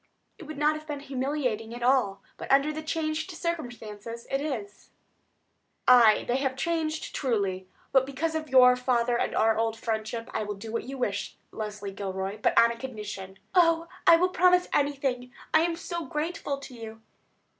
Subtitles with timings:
[0.39, 4.89] "It would not have been humiliating at all; but, under the changed circumstances, it is."
[5.87, 7.67] "Aye; they have changed, truly.
[7.91, 11.37] But because of your father and our old friendship, I will do what you wish,
[11.51, 16.57] Leslie Gilroy; but on a condition." "Oh, I will promise anything, I am so grateful
[16.57, 17.01] to you."